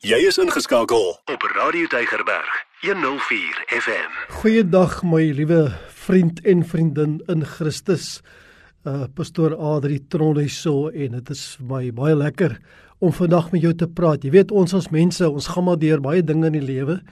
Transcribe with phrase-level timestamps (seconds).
[0.00, 4.14] Jy is ingeskakel op Radio Deigerberg 104 FM.
[4.32, 8.22] Goeiedag my liewe vriend en vriendin in Christus.
[8.88, 12.54] Uh pastoor Adri Tronne so en dit is vir my baie lekker
[13.04, 14.24] om vandag met jou te praat.
[14.24, 17.02] Jy weet ons as mense, ons gaan maar deur baie dinge in die lewe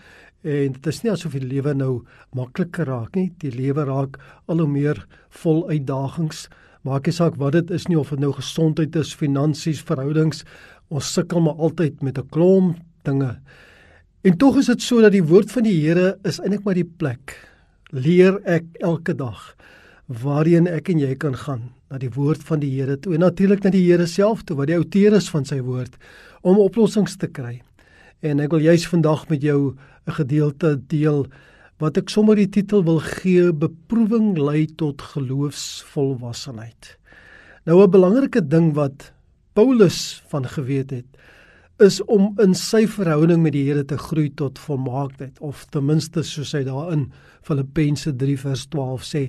[0.48, 3.34] en dit is nie asof die lewe nou makliker raak nie.
[3.44, 4.16] Die lewe raak
[4.48, 5.04] al hoe meer
[5.42, 6.46] vol uitdagings.
[6.88, 10.46] Maak nie saak wat dit is nie of dit nou gesondheid is, finansies, verhoudings.
[10.88, 13.38] Ons sukkel maar altyd met 'n klomp dinge.
[14.22, 16.90] En tog is dit so dat die woord van die Here is eintlik maar die
[16.98, 17.36] plek
[17.90, 19.54] leer ek elke dag
[20.06, 23.64] waarheen ek en jy kan gaan na die woord van die Here toe en natuurlik
[23.64, 25.96] na die Here self toe wat die outeur is van sy woord
[26.42, 27.62] om oplossings te kry.
[28.20, 29.76] En ek wil juis vandag met jou
[30.06, 31.26] 'n gedeelte deel
[31.78, 36.98] wat ek sommer die titel wil gee beproewing lei tot geloofsvolwassenheid.
[37.66, 39.12] Nou 'n belangrike ding wat
[39.58, 44.58] Paulus van geweet het is om in sy verhouding met die Here te groei tot
[44.62, 47.08] volmaaktheid of ten minste soos hy daarin
[47.42, 49.22] Filippense 3 vers 12 sê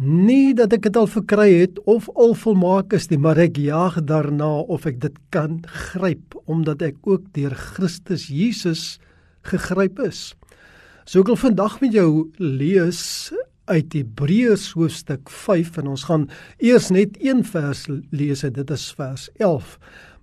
[0.00, 4.00] nie dat ek dit al verkry het of al volmaak is nie maar ek jaag
[4.08, 5.60] daarna of ek dit kan
[5.90, 8.96] gryp omdat ek ook deur Christus Jesus
[9.52, 10.32] gegryp is.
[11.04, 13.28] So ek wil vandag met jou lees
[13.68, 19.28] uit Hebreërs hoofstuk 5 en ons gaan eers net een vers lees dit is vers
[19.36, 19.78] 11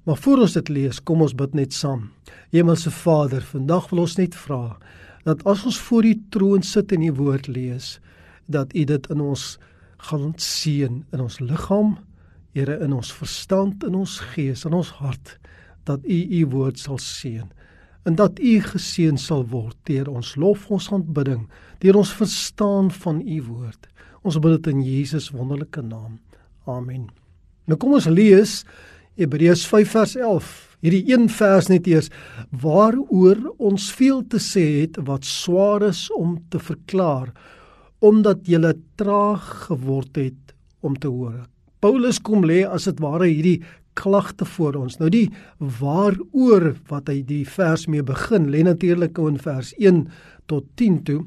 [0.06, 2.12] Maar voor ons dit lees, kom ons bid net saam.
[2.54, 4.78] Hemelse Vader, vandag wil ons net vra
[5.26, 7.96] dat as ons voor U troon sit en U woord lees,
[8.46, 9.46] dat U dit in ons
[10.12, 11.96] gaan seën in ons liggaam,
[12.56, 15.34] Here in ons verstand, in ons gees, in ons hart,
[15.84, 17.50] dat U U woord sal seën
[18.06, 21.48] en dat U geseën sal word deur ons lof, ons aanbidding,
[21.82, 23.90] deur ons verstaan van U woord.
[24.26, 26.20] Ons bid dit in Jesus wonderlike naam.
[26.70, 27.10] Amen.
[27.66, 28.62] Nou kom ons lees
[29.18, 30.54] Hebreërs 5 vers 11.
[30.86, 32.12] Hierdie een vers net eers
[32.62, 37.32] waaroor ons veel te sê het wat swaar is om te verklaar
[38.06, 38.60] omdat jy
[39.00, 40.54] traag geword het
[40.86, 41.48] om te hoor.
[41.82, 43.64] Paulus kom lê as dit ware hierdie
[43.96, 45.00] klagte voor ons.
[45.00, 45.30] Nou die
[45.80, 50.06] waaroor wat hy die vers mee begin, lê natuurlik in vers 1
[50.52, 51.22] tot 10 toe.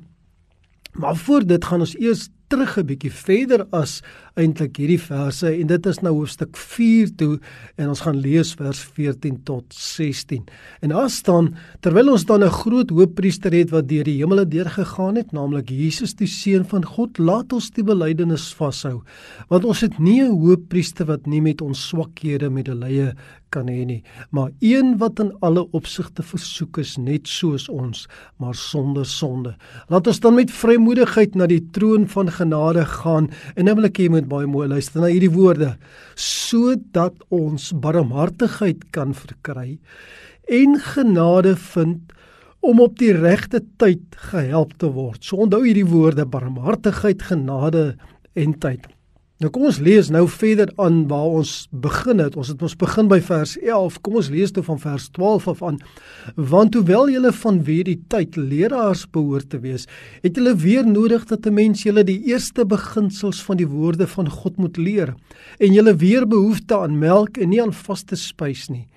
[0.98, 4.02] Maar voor dit gaan ons eers terug 'n bietjie verder as
[4.38, 7.32] eintlik hierdie verse en dit is nou hoofstuk 4 toe
[7.76, 10.44] en ons gaan lees vers 14 tot 16.
[10.82, 11.52] En daar staan
[11.84, 16.14] terwyl ons dan 'n groot hoëpriester het wat deur die hemele deurgegaan het, naamlik Jesus
[16.14, 19.02] die seun van God, laat ons die belydenis vashou.
[19.48, 23.14] Want ons het nie 'n hoëpriester wat nie met ons swakhede medelee
[23.50, 28.06] kan hê nie, maar een wat in alle opsigte versoek is net soos ons,
[28.36, 29.54] maar sonder sonde.
[29.88, 34.00] Laat ons dan met vrymoedigheid na die troon van genade gaan en nou wil ek
[34.02, 35.74] hê moet baie mooi luister na hierdie woorde
[36.18, 39.78] sodat ons barmhartigheid kan verkry
[40.48, 42.14] en genade vind
[42.60, 45.22] om op die regte tyd gehelp te word.
[45.22, 47.92] So onthou hierdie woorde barmhartigheid, genade
[48.34, 48.88] en tyd.
[49.38, 52.34] Nou kom ons lees nou verder aan waar ons begin het.
[52.34, 54.00] Ons het ons begin by vers 11.
[54.02, 55.78] Kom ons lees toe van vers 12 af aan.
[56.34, 59.86] Want hoewel julle van wie die tyd leraars behoort te wees,
[60.26, 64.28] het julle weer nodig dat 'n mens julle die eerste beginsels van die woorde van
[64.28, 65.14] God moet leer
[65.58, 68.88] en julle weer behoefte aan melk en nie aan vaste spys nie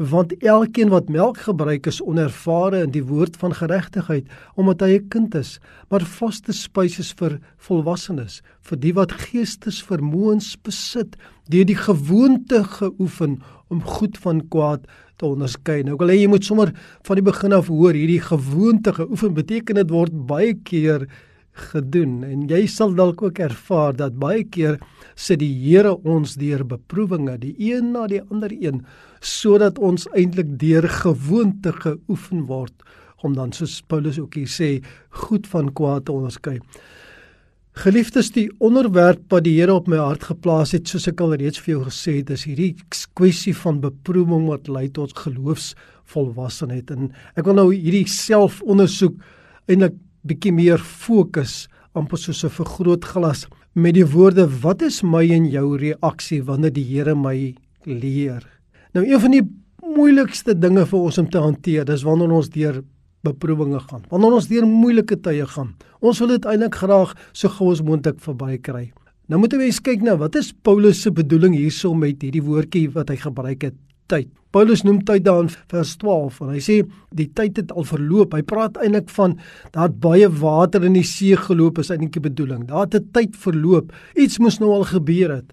[0.00, 5.08] want elkeen wat melk gebruik is onervare in die woord van geregtigheid omdat hy 'n
[5.08, 5.58] kind is.
[5.90, 11.16] Maar vaste spys is vir volwassenes vir die wat geestesvermoëns besit
[11.48, 16.72] deur die gewoonte geoefen om goed van kwaad te onderskei nou wil jy moet sommer
[17.02, 21.08] van die begin af hoor hierdie gewoonte geoefen beteken dit word baie keer
[21.52, 24.78] gedoen en jy sal dalk ook ervaar dat baie keer
[25.14, 28.84] sit die Here ons deur beproewinge die een na die ander een
[29.20, 32.74] sodat ons eintlik deur gewoonte geoefen word
[33.22, 34.70] om dan soos Paulus ook hier sê
[35.26, 36.58] goed van kwaad te onderskei.
[37.80, 41.60] Geliefdes, die onderwerp wat die Here op my hart geplaas het, soos ek al reeds
[41.62, 42.72] vir jou gesê het, is hierdie
[43.18, 49.20] kwessie van beproewing wat lei tot geloofsvolwassenheid en ek wil nou hierdie selfondersoek
[49.70, 55.46] eintlik bietjie meer fokus amper soos 'n vergrootglas met die woorde wat is my en
[55.46, 58.42] jou reaksie wanneer die Here my leer
[58.92, 59.42] Nou een van die
[59.96, 62.82] moeilikste dinge vir ons om te hanteer, dis wanneer ons deur
[63.26, 64.02] beproewinge gaan.
[64.10, 65.74] Wanneer ons deur moeilike tye gaan.
[66.00, 68.88] Ons wil dit eintlik graag so gou as moontlik verby kry.
[69.30, 73.12] Nou moet jy kyk nou, wat is Paulus se bedoeling hierso met hierdie woordjie wat
[73.12, 73.76] hy gebruik het,
[74.10, 74.28] tyd.
[74.50, 76.80] Paulus noem tyd daarin vers 12 en hy sê
[77.14, 78.34] die tyd het al verloop.
[78.34, 79.36] Hy praat eintlik van
[79.76, 82.66] dat baie water in die see geloop is eintlik die bedoeling.
[82.66, 83.92] Daar het 'n tyd verloop.
[84.16, 85.52] Iets moes nou al gebeur het.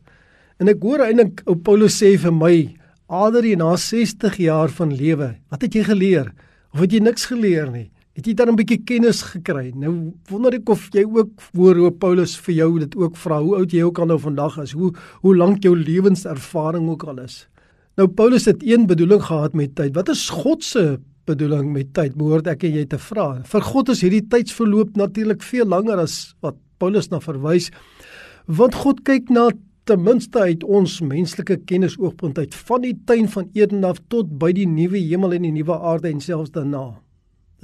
[0.60, 2.74] En ek hoor eintlik ou Paulus sê vir my
[3.08, 6.34] Adrie na 60 jaar van lewe, wat het jy geleer?
[6.74, 7.90] Of het jy niks geleer nie?
[8.18, 9.72] Het jy dan 'n bietjie kennis gekry?
[9.76, 13.56] Nou wonder ek of jy ook voor hoe Paulus vir jou dit ook vra, hoe
[13.56, 17.48] oud jy ook al nou vandag is, hoe hoe lank jou lewenservaring ook al is.
[17.98, 19.96] Nou Paulus het een bedoeling gehad met tyd.
[19.96, 22.14] Wat is God se bedoeling met tyd?
[22.14, 23.26] Behoort ek en jy te vra.
[23.50, 27.72] Vir God is hierdie tydsverloop natuurlik veel langer as wat Paulus na verwys.
[28.46, 29.48] Want God kyk na
[29.90, 34.54] ten minste uit ons menslike kennisoogpunt uit van die tuin van Eden af tot by
[34.54, 36.92] die nuwe hemel en die nuwe aarde en selfs daarna.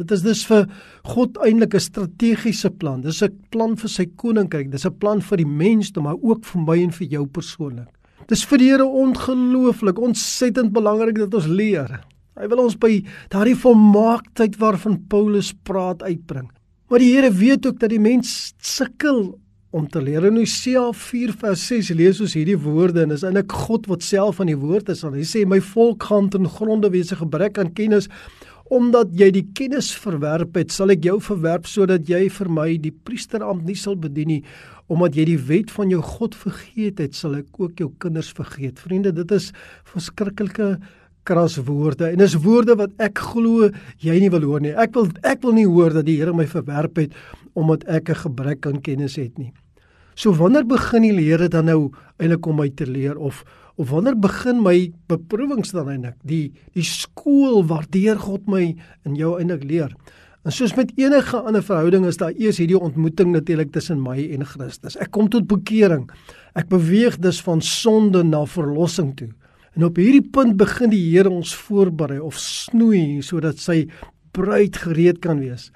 [0.02, 0.66] Dit is dus vir
[1.14, 3.02] God eintlik 'n strategiese plan.
[3.02, 6.62] Dis 'n plan vir sy koninkryk, dis 'n plan vir die mensdom, maar ook vir
[6.62, 7.94] my en vir jou persoonlik.
[8.30, 12.02] Dis vir die Here ongelooflik, ontsettend belangrik dat ons leer.
[12.40, 13.04] Hy wil ons by
[13.34, 16.50] daardie volmaaktheid waarvan Paulus praat uitbring.
[16.90, 19.34] Maar die Here weet ook dat die mens sukkel
[19.74, 20.26] om te leer.
[20.30, 24.60] In Hosea 4:6 lees ons hierdie woorde en is eintlik God wat self aan die
[24.60, 25.02] woord is.
[25.02, 28.10] Hy sê my volk gaan ten gronde wees 'n gebrek aan kennis
[28.74, 32.94] omdat jy die kennis verwerp het, sal ek jou verwerp sodat jy vir my die
[33.06, 34.44] priesterampt nie sal bedien nie.
[34.94, 38.82] Omdat jy die wet van jou God vergeet het, sal ek ook jou kinders vergeet.
[38.84, 39.50] Vriende, dit is
[39.90, 40.76] verskriklike
[41.28, 43.70] kras woorde en dis woorde wat ek glo
[44.04, 44.74] jy nie wil hoor nie.
[44.76, 47.16] Ek wil ek wil nie hoor dat die Here my verwerp het
[47.56, 49.54] omdat ek 'n gebrek aan kennis het nie.
[50.16, 53.44] So wanneer begin die Here dan nou eintlik om my te leer of
[53.76, 58.76] of wanneer begin my beproewings dan eintlik die die skool waardeur God my
[59.06, 59.96] in jou eintlik leer?
[60.44, 64.44] En soos met enige ander verhouding is daar eers hierdie ontmoeting natuurlik tussen my en
[64.44, 64.98] Christus.
[65.00, 66.10] Ek kom tot bekering.
[66.60, 69.30] Ek beweeg dus van sonde na verlossing toe.
[69.74, 73.86] En op hierdie punt begin die Here ons voorberei of snoei sodat sy
[74.36, 75.70] bruid gereed kan wees.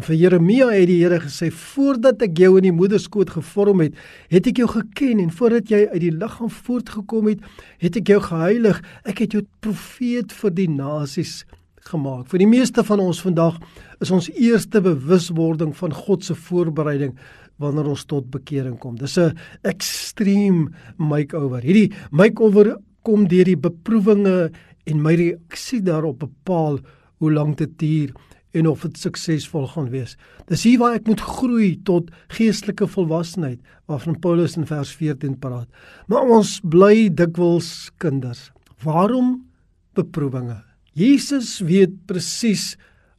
[0.00, 3.92] En vir Jeremia het die Here gesê: "Voordat ek jou in die moederskoot gevorm het,
[4.32, 7.44] het ek jou geken en voordat jy uit die liggaam voortgekom het,
[7.78, 8.82] het ek jou geheilig.
[9.04, 11.44] Ek het jou profeet vir die nasies
[11.88, 13.58] gemaak." Vir die meeste van ons vandag
[14.00, 17.16] is ons eerste bewuswording van God se voorbereiding
[17.58, 18.96] wanneer ons tot bekering kom.
[18.96, 20.68] Dis 'n extreme
[20.98, 21.62] makeover.
[21.62, 24.50] Hierdie makeover kom deur die beproewinge
[24.86, 26.78] en my reaksie daarop bepaal
[27.18, 28.14] hoe lank dit duur
[28.56, 30.16] en of dit suksesvol gaan wees.
[30.48, 33.60] Dis hier waar ek moet groei tot geestelike volwassenheid
[33.90, 35.68] waarvan Paulus in vers 14 praat.
[36.08, 38.50] Maar ons bly dikwels kinders.
[38.84, 39.44] Waarom
[39.94, 40.62] beproewinge?
[40.96, 42.70] Jesus weet presies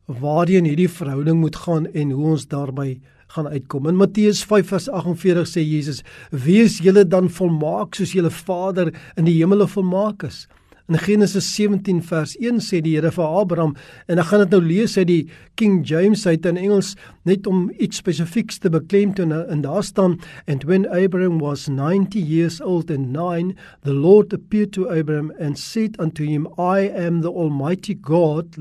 [0.09, 2.95] waarheen hierdie verhouding moet gaan en hoe ons daarby
[3.35, 3.85] gaan uitkom.
[3.91, 6.01] In Matteus 5:48 sê Jesus:
[6.31, 10.47] "Wees julle dan volmaak soos julle Vader in die hemele volmaak is."
[10.87, 13.73] In Genesis 17 vers 1 sê die Here vir Abraham
[14.07, 15.25] en ek gaan dit nou lees uit die
[15.59, 16.93] King James uit in Engels
[17.27, 20.15] net om iets spesifieks te beklemtoon en daar staan
[20.47, 23.51] and when Abraham was 90 years old and 9
[23.83, 28.55] the Lord appeared to Abraham and said unto him I am the almighty God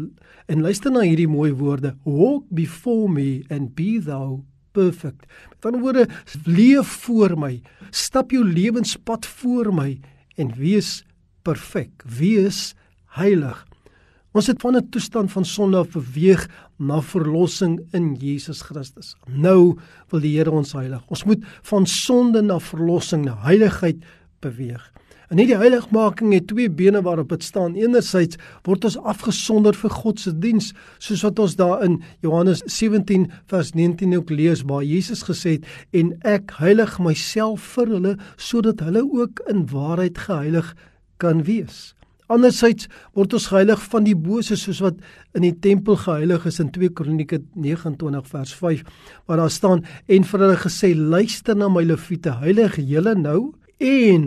[0.50, 4.42] en luister na hierdie mooi woorde walk before me and be thou
[4.74, 5.30] perfect.
[5.54, 6.08] Met ander woorde
[6.42, 7.60] leef voor my
[7.94, 9.92] stap jou lewenspad voor my
[10.34, 11.04] en wees
[11.46, 12.74] perfek, wees
[13.16, 13.62] heilig.
[14.36, 16.48] Ons het van 'n toestand van sonde af beweeg
[16.78, 19.16] na verlossing in Jesus Christus.
[19.26, 19.78] Nou
[20.10, 21.02] wil die Here ons heilig.
[21.08, 24.04] Ons moet van sonde na verlossing, na heiligheid
[24.40, 24.92] beweeg.
[25.28, 27.74] En hierdie heiligmaking het twee bene waarop dit staan.
[27.74, 33.26] Enerzijds word ons afgesonder vir God se diens, soos wat ons daar in Johannes 17
[33.50, 38.84] vers 19 ook lees waar Jesus gesê het en ek heilig myself vir hulle sodat
[38.86, 40.74] hulle ook in waarheid geheilig
[41.22, 41.96] kan wees.
[42.26, 44.98] Andersins word ons geheilig van die bose soos wat
[45.38, 48.82] in die tempel geheilig is in 2 Kronieke 29 vers 5
[49.28, 54.26] waar daar staan en vir hulle gesê luister na my leviete heilig julle nou en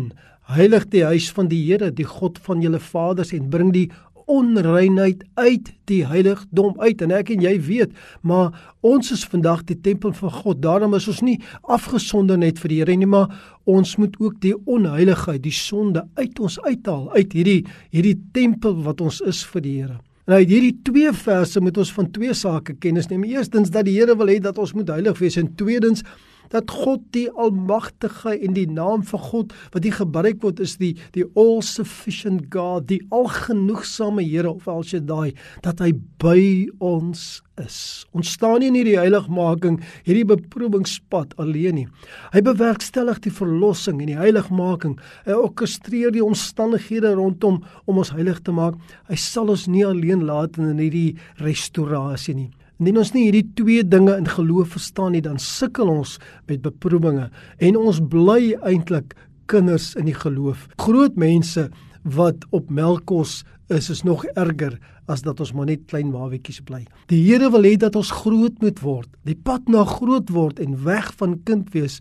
[0.56, 3.90] heilig die huis van die Here die God van julle vaders en bring die
[4.30, 7.02] onreinheid uit die heiligdom uit.
[7.02, 8.54] En ek en jy weet maar
[8.86, 10.62] ons is vandag die tempel van God.
[10.64, 13.34] Daarom is ons nie afgesonder net vir die Here nie maar
[13.70, 19.02] ons moet ook die onheiligheid die sonde uit ons uithaal uit hierdie hierdie tempel wat
[19.02, 20.00] ons is vir die Here.
[20.30, 23.24] En uit hierdie twee verse moet ons van twee sake kennis neem.
[23.26, 26.06] Eerstens dat die Here wil hê dat ons moet heilig wees en tweedens
[26.54, 30.96] dat God die almagtige en die naam van God wat hier gebruik word is die
[31.16, 36.42] die all sufficient God, die algenoegsame Here of al sy daai dat hy by
[36.84, 38.06] ons is.
[38.16, 41.88] Ons staan nie in hierdie heiligmaking, hierdie beproewingspad alleen nie.
[42.34, 44.98] Hy bewerkstellig die verlossing en die heiligmaking.
[45.28, 48.80] Hy orkestreer die omstandighede rondom om ons heilig te maak.
[49.10, 52.50] Hy sal ons nie alleen laat in hierdie restaurasie nie.
[52.80, 56.14] Indien ons nie hierdie twee dinge in geloof verstaan nie, dan sukkel ons
[56.48, 57.26] met beproewinge
[57.68, 59.18] en ons bly eintlik
[59.52, 60.70] kinders in die geloof.
[60.80, 61.66] Groot mense
[62.08, 64.78] wat op melkkos is is nog erger
[65.12, 66.86] as dat ons maar net klein waawetjies bly.
[67.12, 69.10] Die Here wil hê dat ons groot moet word.
[69.28, 72.00] Die pad na groot word en weg van kind wees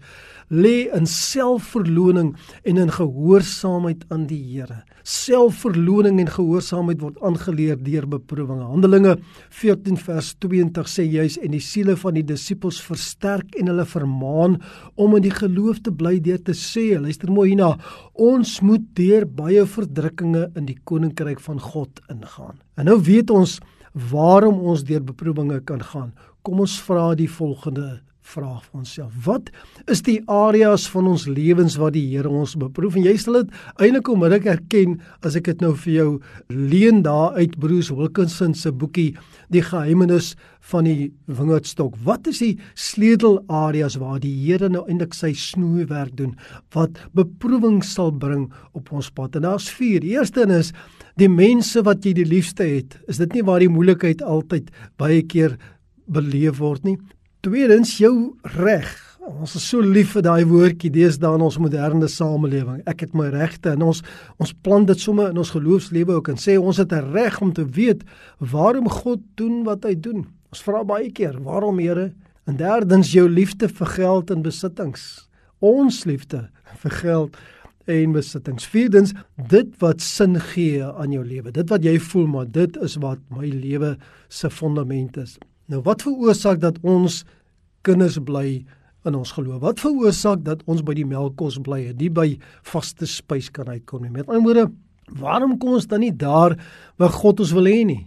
[0.49, 4.85] lê in selfverloning en in gehoorsaamheid aan die Here.
[5.09, 8.67] Selfverloning en gehoorsaamheid word aangeleer deur beproewinge.
[8.69, 9.15] Handelinge
[9.57, 14.59] 14 vers 20 sê juis en die siele van die disippels versterk en hulle vermaan
[15.00, 17.71] om in die geloof te bly deur te sê, luister mooi hierna,
[18.12, 22.61] ons moet deur baie verdrukkinge in die koninkryk van God ingaan.
[22.77, 23.57] En nou weet ons
[24.12, 26.12] waarom ons deur beproewinge kan gaan.
[26.45, 29.14] Kom ons vra die volgende vraag vir onsself.
[29.25, 29.50] Wat
[29.90, 32.99] is die areas van ons lewens waar die Here ons beproef?
[32.99, 36.08] En jy sal dit eintlik onmiddellik erken as ek dit nou vir jou
[36.52, 39.11] leen daar uit Bruce Wilkinson se boekie
[39.52, 40.35] Die Geheimenis
[40.68, 41.97] van die Wingerdstok.
[42.04, 46.35] Wat is die sleutelareas waar die Here nou eintlik sy snoeiwerk doen
[46.76, 49.38] wat beproewing sal bring op ons pad?
[49.38, 50.04] En daar's 4.
[50.04, 50.75] Eerste is
[51.18, 52.99] die mense wat jy die liefste het.
[53.08, 54.68] Is dit nie waar die moeilikheid altyd
[55.00, 55.56] baie keer
[56.08, 56.99] beleef word nie?
[57.47, 58.88] Tweedens jou reg.
[59.23, 62.80] Ons is so lief vir daai woordjie deesdae in ons moderne samelewing.
[62.90, 64.00] Ek het my regte en ons
[64.42, 67.52] ons plant dit sommer in ons geloofslewe ook en sê ons het 'n reg om
[67.54, 68.02] te weet
[68.40, 70.26] waarom God doen wat hy doen.
[70.50, 72.12] Ons vra baie keer, waarom Here?
[72.49, 75.28] En derdens jou liefde vir geld en besittings.
[75.61, 76.50] Ons liefde
[76.83, 77.37] vir geld
[77.87, 78.66] en besittings.
[78.66, 79.12] Vierdens
[79.49, 81.52] dit wat sin gee aan jou lewe.
[81.52, 83.97] Dit wat jy voel maar dit is wat my lewe
[84.28, 85.38] se fondament is.
[85.69, 87.23] Nou wat veroorsaak dat ons
[87.85, 88.63] kinders bly
[89.07, 89.61] in ons geloof?
[89.61, 92.29] Wat veroorsaak dat ons by die melkkos bly en nie by
[92.67, 94.13] vaste spys kan uitkom nie?
[94.13, 94.67] Met ander woorde,
[95.21, 96.57] waarom kom ons dan nie daar
[97.01, 98.05] waar God ons wil hê nie?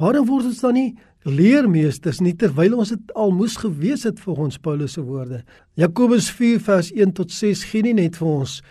[0.00, 0.90] Waarom word ons dan nie
[1.26, 5.42] leermeesters nie terwyl ons dit al moes gewees het vir ons Paulus se woorde?
[5.78, 8.62] Jakobus 4 vers 1 tot 6 gee nie net vir ons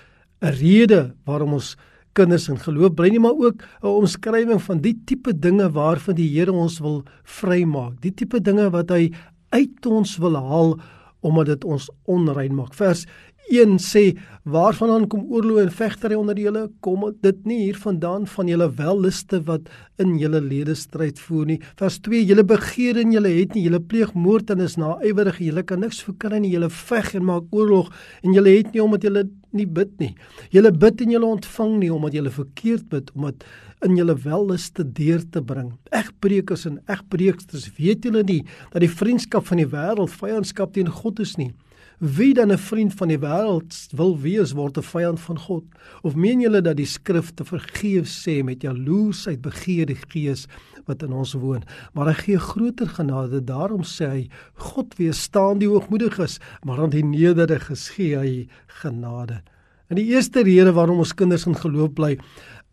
[0.42, 1.76] 'n rede waarom ons
[2.14, 6.30] kinders in geloof bly nie, maar ook 'n omskrywing van die tipe dinge waarvan die
[6.30, 8.02] Here ons wil vrymaak.
[8.02, 9.12] Die tipe dinge wat hy
[9.50, 10.80] uit ons wil haal
[11.22, 12.74] omdat dit ons onrein maak.
[12.74, 13.06] Vers
[13.50, 14.14] 1 sê
[14.46, 16.68] waarvandaan kom oorlog en vegtery onder julle?
[16.86, 19.70] Kom dit nie hier vandaan van julle welliste wat
[20.02, 21.60] in julle lede stryd voer nie.
[21.82, 23.66] Vers 2 julle begeer en julle het nie.
[23.66, 25.42] Julle pleeg moord en is naaiwerig.
[25.42, 26.54] Julle kan niks verkry nie.
[26.54, 27.90] Julle veg en maak oorlog
[28.24, 29.26] en julle het nie omdat julle
[29.56, 30.14] nie bid nie.
[30.54, 33.46] Julle bid en julle ontvang nie omdat julle verkeerd bid omdat
[33.86, 35.72] in julle welliste deur te bring.
[35.96, 41.20] Egbreekers en egbreeksters weet julle nie dat die vriendskap van die wêreld vyandskap teen God
[41.24, 41.54] is nie?
[42.00, 45.64] Wie dan 'n vriend van die wêreld wil wees, word 'n vyand van God.
[46.02, 50.48] Of meen julle dat die skrif te vergeef sê met jaloesheid begeer die gees
[50.88, 53.44] wat in ons woon, maar hy gee groter genade.
[53.44, 54.24] Daarom sê hy,
[54.70, 58.34] God weerstaan die hoogmoediges, maar aan die nederiges gee hy
[58.82, 59.42] genade.
[59.90, 62.14] En die eerste rede waarom ons kinders in geloof bly,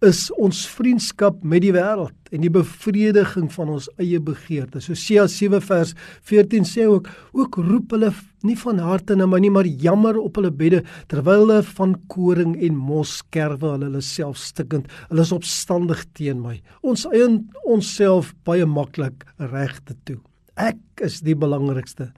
[0.06, 4.88] is ons vriendskap met die wêreld en die bevrediging van ons eie begeertes.
[4.90, 5.92] Hosea 7 vers
[6.26, 8.12] 14 sê ook ook roep hulle
[8.46, 12.54] nie van harte na my nie maar jammer op hulle bedde terwyl hulle van koring
[12.62, 14.88] en mos skerwe hulle hulle self stikkend.
[15.10, 16.60] Hulle is opstandig teen my.
[16.86, 20.20] Ons eien onsself baie maklik regte toe.
[20.56, 22.12] Ek is die belangrikste.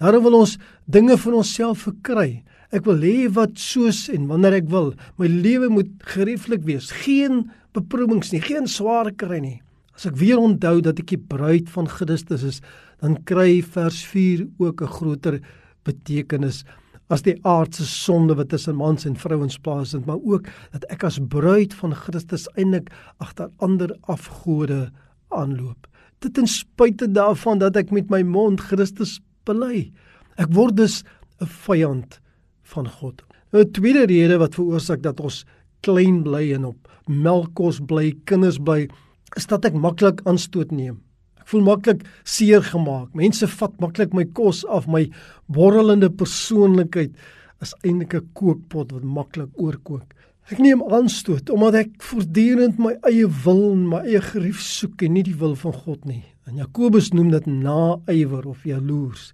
[0.00, 0.56] Daarom wil ons
[0.90, 2.42] dinge van onsself verkry.
[2.72, 4.94] Ek wil hê wat soos en wanneer ek wil.
[5.20, 6.88] My lewe moet gerieflik wees.
[7.04, 9.58] Geen beproewings nie, geen swaar kry nie.
[9.92, 12.62] As ek weer onthou dat ek die bruid van Christus is,
[13.04, 15.40] dan kry vers 4 ook 'n groter
[15.84, 16.64] betekenis
[17.12, 21.20] as die aardse sonde wat tussen mans en vrouens plaasvind, maar ook dat ek as
[21.20, 22.88] bruid van Christus eintlik
[23.20, 24.90] agter ander afgode
[25.28, 25.86] aanloop.
[26.20, 29.92] Dit ten spyte daarvan dat ek met my mond Christus bely.
[30.38, 31.04] Ek word dus
[31.40, 32.21] 'n vyand
[32.72, 33.22] van God.
[33.52, 35.44] 'n tweede rede wat veroorsaak dat ons
[35.80, 38.88] klein bly en op melkkos bly, kinders bly,
[39.36, 41.00] is dat ek maklik aanstoot neem.
[41.40, 43.10] Ek voel maklik seer gemaak.
[43.18, 45.08] Mense vat maklik my kos af, my
[45.52, 47.16] borrelende persoonlikheid
[47.62, 50.14] is eintlik 'n kookpot wat maklik oorkook.
[50.50, 55.12] Ek neem aanstoot omdat ek voortdurend my eie wil en my eie gerief soek en
[55.12, 56.24] nie die wil van God nie.
[56.46, 59.32] En Jakobus noem dit naaiwer of jaloers.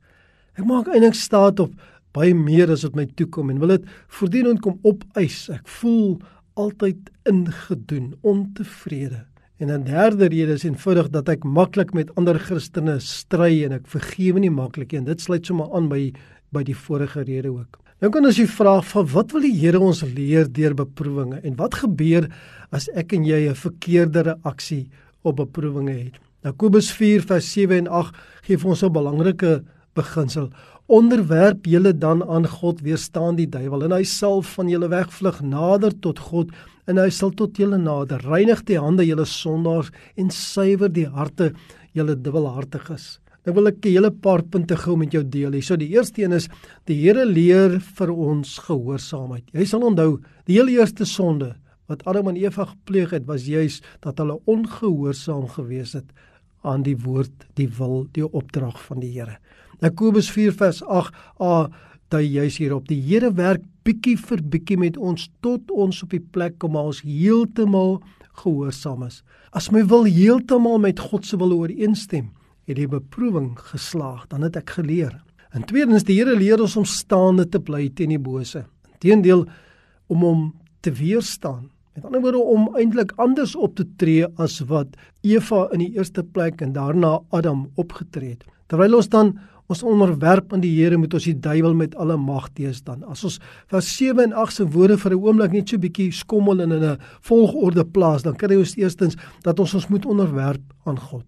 [0.58, 1.72] Ek maak eintlik staat op
[2.12, 5.48] baie meer as wat my toekom en wil dit voortdurend kom opeis.
[5.50, 6.18] Ek voel
[6.58, 9.24] altyd ingedoen, ontevrede.
[9.58, 13.86] En 'n derde rede is eenvoudig dat ek maklik met ander Christene stry en ek
[13.86, 15.04] vergewe nie maklik nie.
[15.04, 16.12] Dit sluit sommer aan by
[16.52, 17.78] by die vorige rede ook.
[18.00, 21.56] Nou kan ons die vraag van wat wil die Here ons leer deur beproewinge en
[21.56, 22.28] wat gebeur
[22.70, 24.88] as ek en jy 'n verkeerde reaksie
[25.22, 26.20] op beproewinge het?
[26.44, 30.50] Jakobus 4 vers 7 en 8 gee vir ons 'n belangrike beginsel
[30.88, 35.92] onderwerp julle dan aan God weerstaan die duiwel en hy sal van julle wegvlug nader
[36.00, 36.52] tot God
[36.88, 38.24] en hy sal tot julle nader.
[38.24, 41.52] Reinig die hande julle sondaars en suiwer die harte
[41.96, 43.18] julle dubbelhartiges.
[43.44, 45.52] Nou wil ek 'n hele paar punte gou met jou deel.
[45.52, 45.62] Hier.
[45.62, 46.48] So die eerste een is
[46.86, 49.44] die Here leer vir ons gehoorsaamheid.
[49.52, 51.56] Jy sal onthou, die heel eerste sonde
[51.88, 56.12] wat Adam en Eva gepleeg het, was juis dat hulle ongehoorsaam gewees het
[56.62, 59.38] aan die woord, die wil, die opdrag van die Here.
[59.84, 61.68] Jakobus 4 vers 8a
[62.10, 62.88] dui juis hierop.
[62.88, 66.90] Die Here werk bietjie vir bietjie met ons tot ons op die plek kom waar
[66.90, 68.00] ons heeltemal
[68.42, 69.22] gehoorsaam is.
[69.52, 72.32] As my wil heeltemal met God se wil ooreenstem,
[72.68, 75.14] het die beproewing geslaag, dan het ek geleer.
[75.54, 78.66] En tweedens, die Here leer ons om staande te bly teen die bose.
[78.98, 79.46] Inteendeel
[80.12, 80.42] om hom
[80.84, 81.68] te weerstaan.
[81.96, 84.94] Met ander woorde om eintlik anders op te tree as wat
[85.26, 88.44] Eva in die eerste plek en daarna Adam opgetree het.
[88.68, 89.32] Terwyl ons dan
[89.68, 93.02] ons onderwerp aan die Here moet ons die duiwel met alle mag teëstaan.
[93.04, 96.60] As ons vers 7 en 8 se woorde vir 'n oomblik net so bietjie skommel
[96.60, 100.98] en in 'n volgorde plaas, dan kry ons eerstens dat ons ons moet onderwerp aan
[100.98, 101.24] God.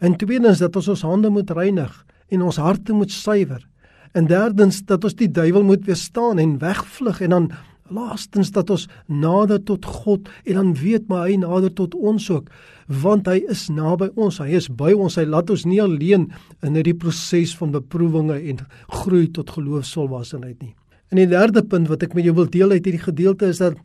[0.00, 3.66] En tweedens dat ons ons hande moet reinig en ons harte moet suiwer.
[4.12, 7.50] En derdens dat ons die duiwel moet weerstaan en wegvlug en dan
[7.92, 12.48] laastens dat ons nader tot God en dan weet maar hy nader tot ons ook
[12.88, 16.30] want hy is naby ons hy is by ons hy laat ons nie alleen
[16.64, 18.64] in hierdie proses van beproewinge en
[19.02, 20.74] groei tot geloofsvolwassenheid nie.
[21.12, 23.78] En die derde punt wat ek met jou wil deel uit hierdie gedeelte is dat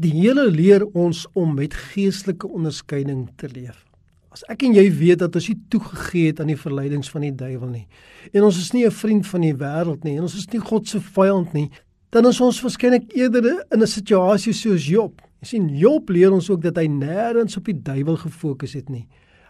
[0.00, 3.84] die hele leer ons om met geestelike onderskeiding te leef.
[4.32, 7.32] As ek en jy weet dat ons nie toegegee het aan die verleidings van die
[7.32, 7.86] duiwel nie
[8.32, 10.88] en ons is nie 'n vriend van die wêreld nie en ons is nie God
[10.88, 11.70] se vyand nie,
[12.10, 15.20] dan is ons waarskynlik eerder in 'n situasie soos Job.
[15.40, 19.06] Jy sien Job leer ons ook dat hy nêrens op die duiwel gefokus het nie.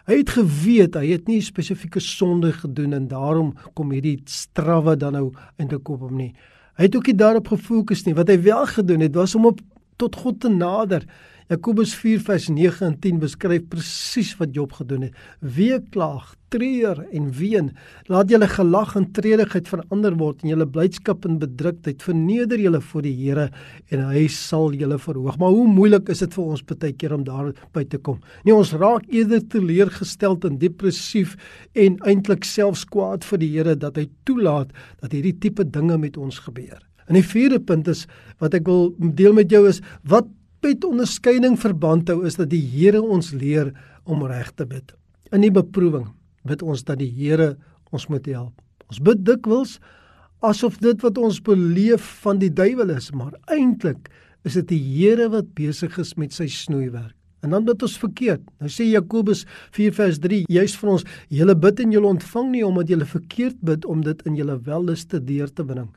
[0.07, 5.13] Hy het geweet hy het nie spesifieke sonde gedoen en daarom kom hierdie strawwe dan
[5.13, 6.33] nou eintlik op hom nie.
[6.77, 8.13] Hy het ook nie daarop gefokus nie.
[8.15, 9.59] Wat hy wel gedoen het was om op
[9.97, 11.03] tot God te nader.
[11.47, 15.19] Jakobus 4 vers 9 en 10 beskryf presies wat Job gedoen het.
[15.39, 17.69] Wee klaag, treur en ween.
[18.11, 23.05] Laat julle gelag en treurigheid verander word en julle blydskap en bedruktheid verneder julle voor
[23.07, 23.45] die Here
[23.95, 25.37] en hy sal julle verhoog.
[25.39, 28.19] Maar hoe moeilik is dit vir ons baie keer om daar by te kom?
[28.43, 31.37] Nee, ons raak eerder teleurgesteld en depressief
[31.79, 36.19] en eintlik selfs kwaad vir die Here dat hy toelaat dat hierdie tipe dinge met
[36.19, 36.83] ons gebeur.
[37.07, 38.03] En die vierde punt is
[38.43, 39.79] wat ek wil deel met jou is
[40.11, 40.27] wat
[40.67, 43.71] met onderskeiding verband hou is dat die Here ons leer
[44.03, 44.91] om reg te bid.
[45.31, 46.09] In die beproewing
[46.47, 47.55] bid ons dat die Here
[47.95, 48.55] ons moet help.
[48.91, 49.77] Ons bid dikwels
[50.45, 54.09] asof dit wat ons beleef van die duiwel is, maar eintlik
[54.47, 57.15] is dit die Here wat besig is met sy snoeiwerk.
[57.45, 58.43] En dan bid ons verkeerd.
[58.59, 62.65] Nou sê Jakobus 4 vers 3, juis vir ons, julle bid en julle ontvang nie
[62.65, 65.87] omdat julle verkeerd bid om dit in julle welliste deur te bring.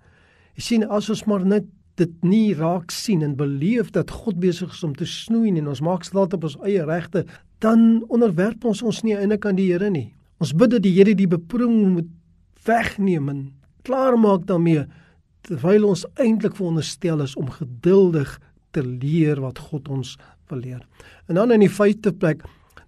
[0.58, 1.66] Jy sien as ons maar net
[1.98, 5.82] dit nie raak sien en beleef dat God besig is om te snoei en ons
[5.84, 7.24] maak staat op ons eie regte,
[7.60, 10.14] dan onderwerp ons ons nie eintlik aan die Here nie.
[10.40, 12.08] Ons bid dat die Here die beproewing moet
[12.64, 13.42] wegneem en
[13.84, 14.86] klaarmaak daarmee
[15.48, 18.38] terwyl ons eintlik veronderstel is om geduldig
[18.76, 20.16] te leer wat God ons
[20.50, 20.82] wil leer.
[21.28, 22.44] En dan in die vyfde plek,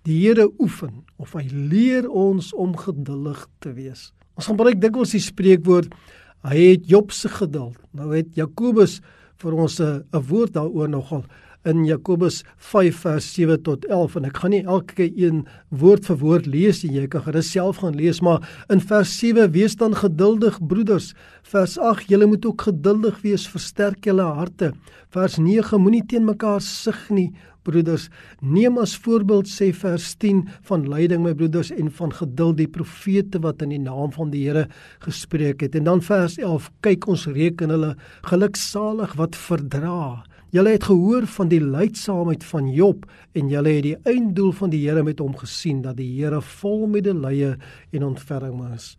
[0.09, 4.11] die Here oefen of hy leer ons om geduldig te wees.
[4.38, 5.93] Ons gebruik dikwels die spreekwoord
[6.42, 7.78] Hy het Job se geduld.
[7.94, 9.00] Nou het Jakobus
[9.38, 11.24] vir ons 'n woord daaroor nogal
[11.64, 16.18] in Jakobus 5 vers 7 tot 11 en ek gaan nie elke een woord vir
[16.18, 16.96] woord lees nie.
[16.98, 21.14] Jy kan gerus self gaan lees maar in vers 7 wees dan geduldig broeders.
[21.42, 24.72] Vers 8 julle moet ook geduldig wees versterk julle harte.
[25.11, 27.31] Vers 9 moenie teen mekaar sug nie
[27.66, 28.09] broeders,
[28.40, 33.40] neem as voorbeeld sê vers 10 van lyding my broeders en van geduld die profete
[33.44, 34.66] wat in die naam van die Here
[35.05, 35.77] gespreek het.
[35.79, 37.94] En dan vers 11, kyk ons reken hulle
[38.29, 40.22] geluksalig wat verdra.
[40.53, 44.83] Julle het gehoor van die lydsaamheid van Job en julle het die einddoel van die
[44.85, 47.55] Here met hom gesien dat die Here vol medelee
[47.92, 48.92] en ontferming is.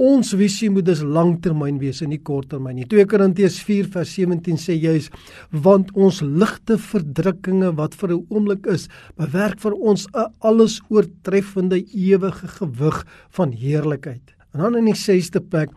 [0.00, 2.86] Ons visie moet dus langtermyn wees en nie korttermyn nie.
[2.88, 5.10] 2 Korintiërs 4 vers 17 sê juis
[5.52, 11.84] want ons ligte verdrukkinge wat vir 'n oomblik is, bewerk vir ons 'n alles oortreffende
[11.92, 14.34] ewige gewig van heerlikheid.
[14.54, 15.70] En dan in die 6ste plek,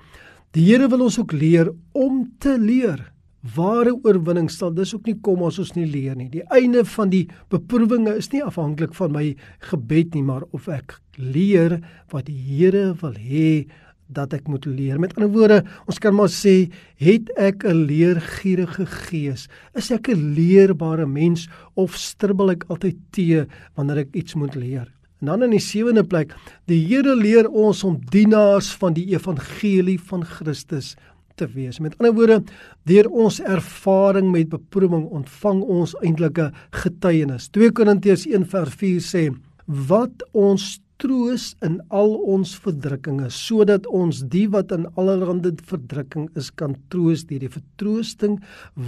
[0.53, 3.11] die Here wil ons ook leer om te leer.
[3.55, 6.29] Ware oorwinning sal dis ook nie kom as ons nie leer nie.
[6.29, 10.99] Die einde van die beproewinge is nie afhanklik van my gebed nie, maar of ek
[11.17, 13.67] leer wat die Here wil hê
[14.07, 14.99] dat ek moet leer.
[14.99, 19.47] Met ander woorde, ons kan maar sê, het ek 'n leergierige gees?
[19.73, 24.91] Is ek 'n leerbare mens of stribbel ek altyd te wanneer ek iets moet leer?
[25.21, 26.33] En dan in die sewende plek,
[26.67, 30.95] die Here leer ons om dienaars van die evangelie van Christus
[31.35, 31.79] te wees.
[31.79, 32.43] Met ander woorde,
[32.83, 37.49] deur ons ervaring met beproewing ontvang ons eintlik 'n getuienis.
[37.49, 39.33] 2 Korintiërs 1:4 sê:
[39.65, 46.51] "Wat ons troos in al ons verdrukkinge, sodat ons die wat in allerlei verdrukking is
[46.51, 48.37] kan troos deur die vertroosting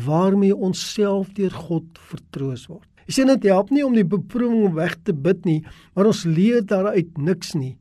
[0.05, 4.73] waarmee ons self deur God vertroos word." Jy sien dit help nie om die beproewing
[4.75, 5.61] weg te bid nie,
[5.95, 7.77] maar ons leer daaruit niks nie.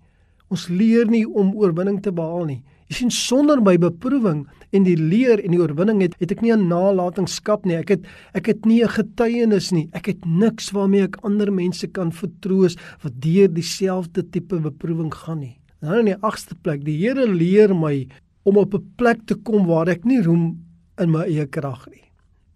[0.50, 2.62] Ons leer nie om oorwinning te behaal nie.
[2.86, 4.44] Jy sien sonder my beproewing
[4.74, 7.76] en die leer en die oorwinning het, het ek nie 'n nalatenskap nie.
[7.76, 9.88] Ek het ek het nie 'n getuienis nie.
[9.92, 15.40] Ek het niks waarmee ek ander mense kan vertroos wat deur dieselfde tipe beproewing gaan
[15.40, 15.58] nie.
[15.80, 18.06] Dan in die agste plek, die Here leer my
[18.44, 20.64] om op 'n plek te kom waar ek nie roem
[20.98, 22.04] in my eie krag nie,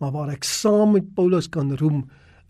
[0.00, 2.08] maar waar ek saam met Paulus kan roem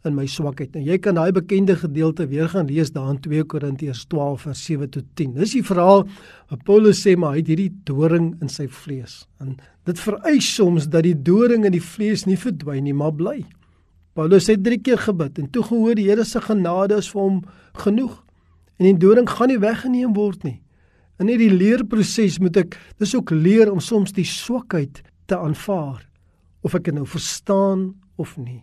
[0.08, 0.72] in my swakheid.
[0.74, 4.62] Nou jy kan daai bekende gedeelte weer gaan lees daar in 2 Korintiërs 12 vers
[4.64, 5.34] 7 tot 10.
[5.36, 6.06] Dis die verhaal
[6.52, 9.26] wat Paulus sê maar hy het hierdie doring in sy vlees.
[9.44, 9.58] En
[9.88, 13.42] dit vereis soms dat die doring in die vlees nie verdwyn nie, maar bly.
[14.16, 17.38] Paulus het 3 keer gebid en toe gehoor die Here se genade is vir hom
[17.84, 18.16] genoeg.
[18.80, 20.60] En die doring gaan nie weggeneem word nie.
[21.20, 26.00] In hierdie leerproses moet ek dis ook leer om soms die swakheid te aanvaar
[26.64, 28.62] of ek dit nou verstaan of nie.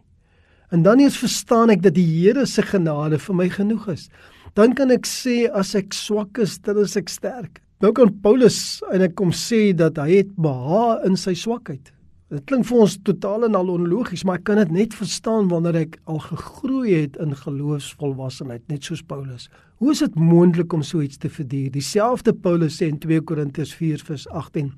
[0.69, 4.09] En dan eers verstaan ek dat die Here se genade vir my genoeg is.
[4.57, 7.61] Dan kan ek sê as ek swak is, dan is ek sterk.
[7.79, 11.93] Nou kan Paulus en ek kom sê dat hy het behaag in sy swakheid.
[12.33, 15.77] Dit klink vir ons totaal en al onlogies, maar ek kan dit net verstaan wanneer
[15.85, 19.47] ek al gegroei het in geloofsvolwassenheid, net soos Paulus.
[19.79, 21.69] Hoe is dit moontlik om so iets te verduur?
[21.77, 24.73] Dieselfde Paulus sê in 2 Korintiërs 4:18,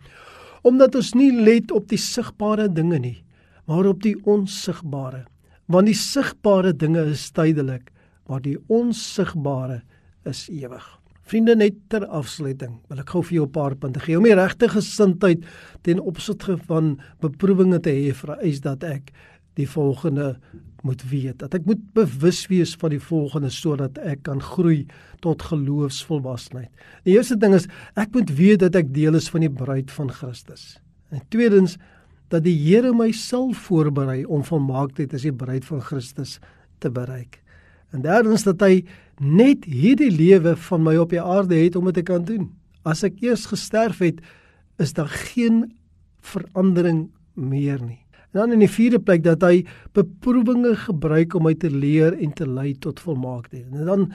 [0.62, 3.18] omdat ons nie let op die sigbare dinge nie,
[3.66, 5.26] maar op die onsigbare
[5.70, 7.92] want die sigbare dinge is tydelik,
[8.30, 9.82] maar die onsigbare
[10.30, 10.86] is ewig.
[11.30, 14.34] Vriende net ter afsluiting, wil ek gou vir jou 'n paar punte gee om die
[14.34, 15.46] regte gesindheid
[15.84, 19.12] ten opsigte van beproewinge te hê vir eis dat ek
[19.56, 20.40] die volgende
[20.84, 24.86] moet weet dat ek moet bewus wees van die volgende sodat ek kan groei
[25.24, 26.72] tot geloofsvolwassenheid.
[27.04, 27.68] Die eerste ding is
[28.00, 30.80] ek moet weet dat ek deel is van die bruid van Christus.
[31.12, 31.78] En tweedens
[32.30, 36.38] dat die Here my sal voorberei om volmaaktheid as die bruid van Christus
[36.80, 37.42] te bereik.
[37.94, 38.84] En derdens dat hy
[39.20, 42.52] net hierdie lewe van my op die aarde het om dit te kan doen.
[42.88, 44.22] As ek eers gesterf het,
[44.80, 45.66] is daar geen
[46.22, 48.00] verandering meer nie.
[48.30, 49.64] En dan in die vierde plek dat hy
[49.98, 53.66] beproewinge gebruik om my te leer en te lei tot volmaaktheid.
[53.74, 54.06] En dan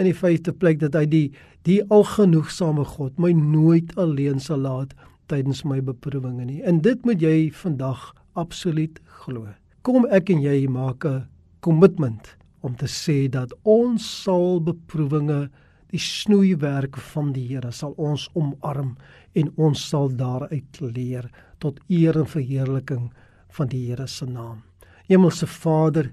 [0.00, 1.26] in die vyfde plek dat hy die
[1.66, 4.96] die algenoegsame God my nooit alleen sal laat
[5.32, 6.60] tydens my beproewinge nie.
[6.68, 9.48] En dit moet jy vandag absoluut glo.
[9.82, 11.26] Kom ek en jy maak 'n
[11.60, 15.48] kommitment om te sê dat ons sal beproewinge
[15.92, 18.96] die snoeiwerk van die Here sal ons omarm
[19.34, 23.10] en ons sal daaruit leer tot eer en verheerliking
[23.56, 24.62] van die Here se naam.
[25.08, 26.12] Hemelse Vader,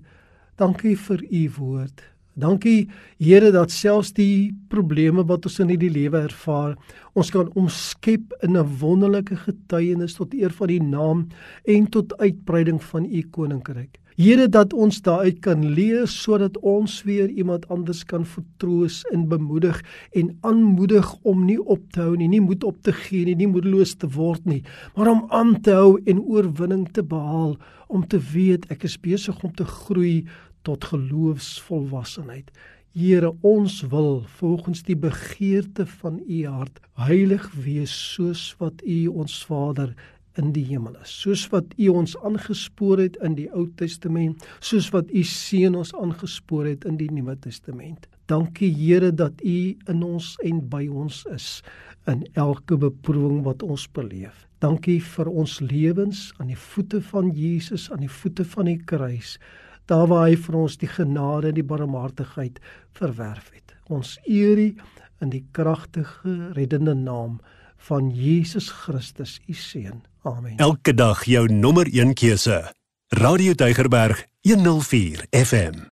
[0.58, 2.03] dankie vir u woord.
[2.39, 2.88] Dankie
[3.19, 6.78] Here dat selfs die probleme wat ons in hierdie lewe ervaar,
[7.19, 11.28] ons kan omskep in 'n wonderlike getuienis tot eer van die naam
[11.65, 13.99] en tot uitbreiding van u koninkryk.
[14.19, 19.80] Here dat ons daaruit kan leer sodat ons weer iemand anders kan vertroos en bemoedig
[20.12, 23.47] en aanmoedig om nie op te hou nie, nie moed op te gee nie, nie
[23.47, 24.63] moedeloos te word nie,
[24.95, 29.39] maar om aan te hou en oorwinning te behaal, om te weet ek is besig
[29.43, 30.28] om te groei
[30.69, 32.51] tot geloofsvolwassenheid.
[32.93, 39.39] Here, ons wil volgens die begeerte van U hart heilig wees soos wat U ons
[39.45, 39.93] Vader
[40.39, 41.13] in die hemel is.
[41.23, 45.93] Soos wat U ons aangespoor het in die Ou Testament, soos wat U seun ons
[45.97, 48.08] aangespoor het in die Nuwe Testament.
[48.29, 49.58] Dankie Here dat U
[49.89, 51.47] in ons en by ons is
[52.10, 54.45] in elke beproewing wat ons beleef.
[54.62, 59.38] Dankie vir ons lewens aan die voete van Jesus, aan die voete van die kruis
[59.89, 62.60] daar waar hy vir ons die genade en die barmhartigheid
[62.97, 63.75] verwerf het.
[63.89, 64.69] Ons eer U
[65.19, 67.39] in die kragtige reddende naam
[67.89, 70.04] van Jesus Christus, U seun.
[70.28, 70.58] Amen.
[70.58, 72.62] Elke dag jou nommer 1 keuse.
[73.10, 75.88] Radio Deugerberg 104 FM.